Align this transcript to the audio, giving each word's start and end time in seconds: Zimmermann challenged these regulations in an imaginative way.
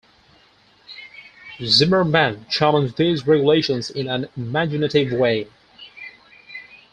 Zimmermann 1.63 2.47
challenged 2.49 2.97
these 2.97 3.27
regulations 3.27 3.91
in 3.91 4.07
an 4.07 4.29
imaginative 4.35 5.11
way. 5.11 5.45